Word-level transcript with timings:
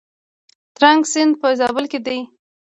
ترنک 0.75 1.01
سیند 1.11 1.33
په 1.41 1.47
زابل 1.59 1.85
کې 1.91 1.99
دی؟ 2.05 2.19